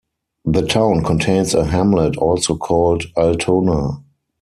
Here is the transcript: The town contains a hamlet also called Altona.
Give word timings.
The 0.45 0.65
town 0.65 1.03
contains 1.03 1.53
a 1.53 1.65
hamlet 1.65 2.17
also 2.17 2.57
called 2.57 3.03
Altona. 3.15 4.01